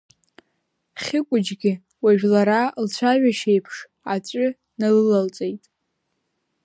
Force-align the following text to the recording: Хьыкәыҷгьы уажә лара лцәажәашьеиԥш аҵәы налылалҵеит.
Хьыкәыҷгьы 1.01 1.73
уажә 2.03 2.25
лара 2.31 2.61
лцәажәашьеиԥш 2.83 3.75
аҵәы 4.13 4.45
налылалҵеит. 4.79 5.63